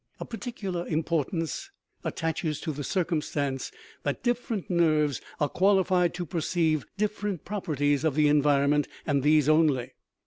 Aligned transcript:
A 0.19 0.25
particular 0.25 0.87
importance 0.87 1.69
attaches 2.03 2.59
to 2.61 2.71
the 2.71 2.83
circumstance 2.83 3.71
that 4.01 4.23
different 4.23 4.67
nerves 4.67 5.21
are 5.39 5.47
qualified 5.47 6.15
to 6.15 6.25
perceive 6.25 6.87
different 6.97 7.45
properties 7.45 8.03
of 8.03 8.15
the 8.15 8.27
environment, 8.27 8.87
and 9.05 9.21
these 9.21 9.47
only. 9.47 9.91